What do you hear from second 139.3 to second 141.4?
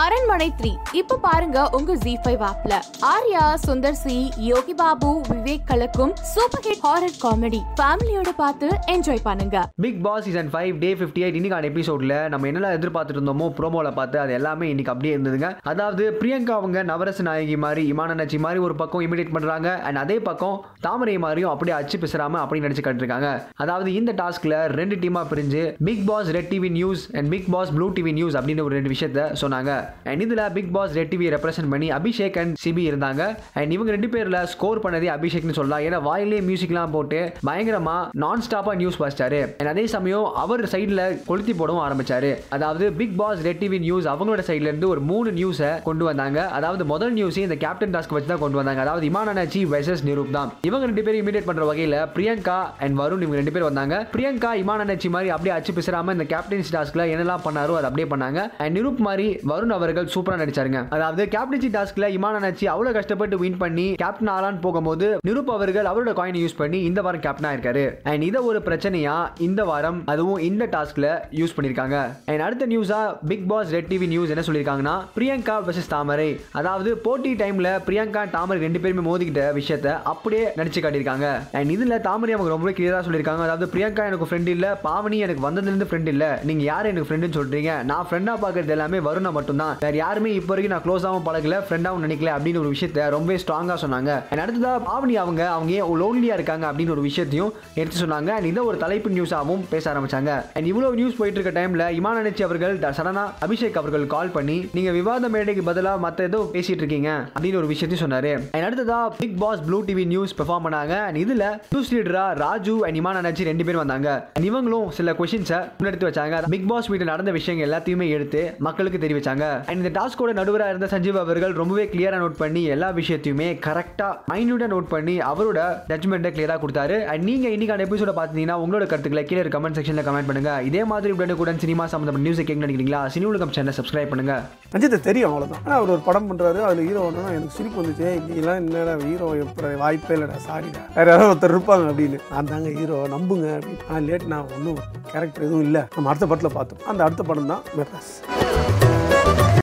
எப்படி வாய்ப்பே இல்லைடா சாரிடா வேறு யாராவது